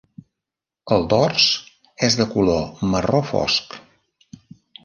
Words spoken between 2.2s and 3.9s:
de color marró fosc.